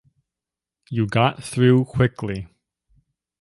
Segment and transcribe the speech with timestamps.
[0.89, 2.47] You got through quickly.